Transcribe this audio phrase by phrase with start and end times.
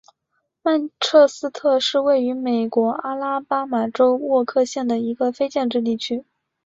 [0.63, 6.25] 曼彻斯特是位于美国阿拉巴马州沃克县的一个非建制地区。